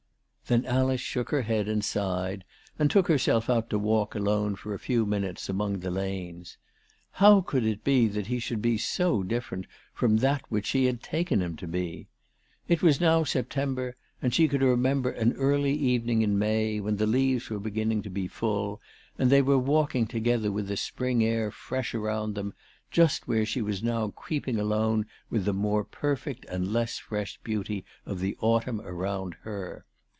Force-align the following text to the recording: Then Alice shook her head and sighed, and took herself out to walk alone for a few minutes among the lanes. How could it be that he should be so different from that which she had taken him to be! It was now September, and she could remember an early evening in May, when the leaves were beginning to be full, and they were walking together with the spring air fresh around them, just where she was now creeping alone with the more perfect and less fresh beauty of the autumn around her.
Then 0.47 0.65
Alice 0.65 0.99
shook 0.99 1.29
her 1.29 1.43
head 1.43 1.69
and 1.69 1.81
sighed, 1.81 2.43
and 2.77 2.91
took 2.91 3.07
herself 3.07 3.49
out 3.49 3.69
to 3.69 3.79
walk 3.79 4.15
alone 4.15 4.57
for 4.57 4.73
a 4.73 4.79
few 4.79 5.05
minutes 5.05 5.47
among 5.47 5.79
the 5.79 5.89
lanes. 5.89 6.57
How 7.11 7.39
could 7.39 7.63
it 7.63 7.85
be 7.85 8.09
that 8.09 8.27
he 8.27 8.37
should 8.37 8.61
be 8.61 8.77
so 8.77 9.23
different 9.23 9.65
from 9.93 10.17
that 10.17 10.41
which 10.49 10.65
she 10.65 10.87
had 10.87 11.01
taken 11.01 11.41
him 11.41 11.55
to 11.55 11.67
be! 11.67 12.09
It 12.67 12.81
was 12.83 12.99
now 12.99 13.23
September, 13.23 13.95
and 14.21 14.33
she 14.33 14.49
could 14.49 14.61
remember 14.61 15.11
an 15.11 15.31
early 15.37 15.71
evening 15.73 16.21
in 16.21 16.37
May, 16.37 16.81
when 16.81 16.97
the 16.97 17.07
leaves 17.07 17.49
were 17.49 17.57
beginning 17.57 18.01
to 18.01 18.09
be 18.09 18.27
full, 18.27 18.81
and 19.17 19.29
they 19.29 19.41
were 19.41 19.57
walking 19.57 20.05
together 20.05 20.51
with 20.51 20.67
the 20.67 20.75
spring 20.75 21.23
air 21.23 21.49
fresh 21.49 21.95
around 21.95 22.35
them, 22.35 22.53
just 22.91 23.25
where 23.25 23.45
she 23.45 23.61
was 23.61 23.81
now 23.81 24.09
creeping 24.09 24.59
alone 24.59 25.05
with 25.29 25.45
the 25.45 25.53
more 25.53 25.85
perfect 25.85 26.43
and 26.49 26.73
less 26.73 26.97
fresh 26.97 27.39
beauty 27.41 27.85
of 28.05 28.19
the 28.19 28.35
autumn 28.41 28.81
around 28.81 29.33
her. 29.43 29.85